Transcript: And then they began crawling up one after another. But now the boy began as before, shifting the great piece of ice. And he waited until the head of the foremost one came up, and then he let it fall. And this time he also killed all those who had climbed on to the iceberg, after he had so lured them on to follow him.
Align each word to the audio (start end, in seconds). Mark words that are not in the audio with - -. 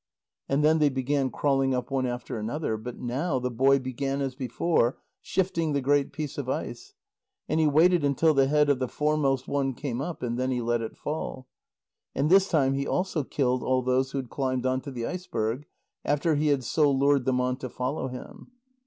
And 0.49 0.63
then 0.65 0.79
they 0.79 0.89
began 0.89 1.29
crawling 1.29 1.75
up 1.75 1.91
one 1.91 2.07
after 2.07 2.39
another. 2.39 2.75
But 2.75 2.97
now 2.97 3.37
the 3.37 3.51
boy 3.51 3.77
began 3.77 4.19
as 4.19 4.33
before, 4.33 4.97
shifting 5.21 5.73
the 5.73 5.79
great 5.79 6.11
piece 6.11 6.39
of 6.39 6.49
ice. 6.49 6.95
And 7.47 7.59
he 7.59 7.67
waited 7.67 8.03
until 8.03 8.33
the 8.33 8.47
head 8.47 8.67
of 8.67 8.79
the 8.79 8.87
foremost 8.87 9.47
one 9.47 9.75
came 9.75 10.01
up, 10.01 10.23
and 10.23 10.39
then 10.39 10.49
he 10.49 10.59
let 10.59 10.81
it 10.81 10.97
fall. 10.97 11.47
And 12.15 12.31
this 12.31 12.49
time 12.49 12.73
he 12.73 12.87
also 12.87 13.23
killed 13.23 13.61
all 13.61 13.83
those 13.83 14.09
who 14.09 14.17
had 14.17 14.31
climbed 14.31 14.65
on 14.65 14.81
to 14.81 14.89
the 14.91 15.05
iceberg, 15.05 15.67
after 16.03 16.33
he 16.33 16.47
had 16.47 16.63
so 16.63 16.89
lured 16.89 17.25
them 17.25 17.39
on 17.39 17.57
to 17.57 17.69
follow 17.69 18.07
him. 18.07 18.47